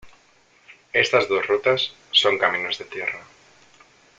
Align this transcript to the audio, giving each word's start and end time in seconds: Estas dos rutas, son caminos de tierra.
Estas 0.93 1.29
dos 1.29 1.45
rutas, 1.45 1.93
son 2.11 2.39
caminos 2.39 2.79
de 2.79 2.85
tierra. 2.85 3.21